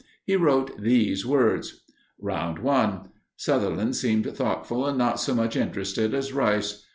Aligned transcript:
He 0.25 0.35
wrote 0.35 0.81
these 0.81 1.27
words: 1.27 1.83
Round 2.19 2.57
1. 2.57 3.01
Sutherland 3.37 3.95
seemed 3.95 4.35
thoughtful 4.35 4.87
and 4.87 4.97
not 4.97 5.19
so 5.19 5.35
much 5.35 5.55
interested 5.55 6.15
as 6.15 6.33
Rice. 6.33 6.87